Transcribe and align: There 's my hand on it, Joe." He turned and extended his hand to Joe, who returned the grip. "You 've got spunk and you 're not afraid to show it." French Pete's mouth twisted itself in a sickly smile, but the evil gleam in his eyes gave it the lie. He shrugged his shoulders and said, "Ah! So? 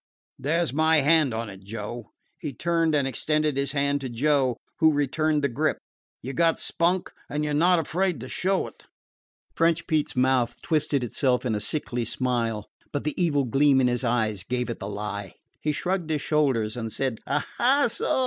There 0.39 0.65
's 0.65 0.73
my 0.73 1.01
hand 1.01 1.31
on 1.31 1.47
it, 1.47 1.63
Joe." 1.63 2.09
He 2.39 2.53
turned 2.53 2.95
and 2.95 3.07
extended 3.07 3.55
his 3.55 3.73
hand 3.73 4.01
to 4.01 4.09
Joe, 4.09 4.57
who 4.79 4.91
returned 4.93 5.43
the 5.43 5.47
grip. 5.47 5.77
"You 6.23 6.33
've 6.33 6.37
got 6.37 6.57
spunk 6.57 7.11
and 7.29 7.43
you 7.43 7.51
're 7.51 7.53
not 7.53 7.77
afraid 7.77 8.19
to 8.21 8.27
show 8.27 8.65
it." 8.65 8.85
French 9.53 9.85
Pete's 9.85 10.15
mouth 10.15 10.59
twisted 10.63 11.03
itself 11.03 11.45
in 11.45 11.53
a 11.53 11.59
sickly 11.59 12.03
smile, 12.05 12.67
but 12.91 13.03
the 13.03 13.13
evil 13.15 13.43
gleam 13.43 13.79
in 13.79 13.85
his 13.87 14.03
eyes 14.03 14.43
gave 14.43 14.71
it 14.71 14.79
the 14.79 14.89
lie. 14.89 15.35
He 15.61 15.71
shrugged 15.71 16.09
his 16.09 16.23
shoulders 16.23 16.75
and 16.75 16.91
said, 16.91 17.19
"Ah! 17.27 17.85
So? 17.87 18.19